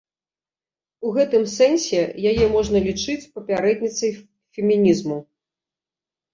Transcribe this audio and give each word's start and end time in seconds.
У 1.09 1.11
гэтым 1.17 1.43
сэнсе 1.57 2.01
яе 2.31 2.45
можна 2.55 2.77
лічыць 2.87 3.19
папярэдніцай 3.37 4.11
фемінізму. 4.53 5.23